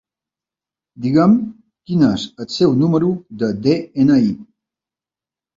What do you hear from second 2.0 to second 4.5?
és el seu número de de-ena-i.